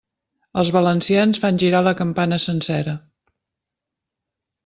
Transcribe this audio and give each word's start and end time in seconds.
Els 0.61 0.69
valencians 0.75 1.39
fan 1.43 1.59
girar 1.65 1.81
la 1.87 1.93
campana 2.01 2.41
sencera. 2.47 2.97